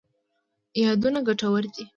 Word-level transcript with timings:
یادونه 0.83 1.19
ګټور 1.27 1.63
دي. 1.73 1.83